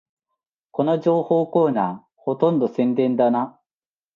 [0.71, 3.59] この情報コーナー、ほとんど宣伝だな